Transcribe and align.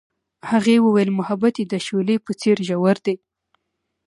هغې 0.49 0.75
وویل 0.85 1.09
محبت 1.19 1.53
یې 1.59 1.65
د 1.69 1.73
شعله 1.85 2.15
په 2.25 2.31
څېر 2.41 2.57
ژور 2.67 2.97
دی. 3.05 3.15